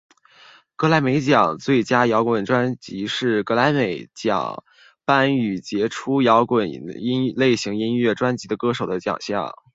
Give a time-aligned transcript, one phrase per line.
[0.75, 4.63] 葛莱美奖最佳摇滚专辑是葛莱美奖
[5.05, 6.71] 颁予杰出摇滚
[7.35, 9.53] 类型音乐专辑的歌手的奖项。